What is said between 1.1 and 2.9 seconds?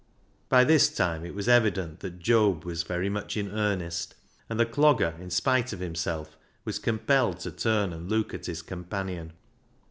it was evident that Job was